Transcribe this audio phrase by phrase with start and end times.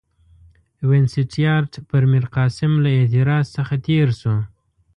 [0.89, 4.35] وینسیټیارټ پر میرقاسم له اعتراض څخه تېر شو.